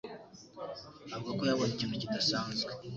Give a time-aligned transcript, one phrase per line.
[1.15, 2.71] avuga ko yabonye ikintu kidasanzwe.